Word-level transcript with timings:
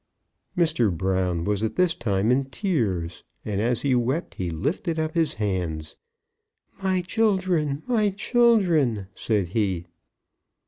Mr. 0.57 0.91
Brown 0.91 1.43
was 1.43 1.63
at 1.63 1.75
this 1.75 1.93
time 1.93 2.31
in 2.31 2.45
tears, 2.45 3.23
and 3.45 3.61
as 3.61 3.83
he 3.83 3.93
wept 3.93 4.33
he 4.33 4.49
lifted 4.49 4.97
up 4.97 5.13
hands. 5.13 5.95
"My 6.81 7.01
children, 7.01 7.83
my 7.85 8.09
children!" 8.09 9.05
said 9.13 9.49
he. 9.49 9.85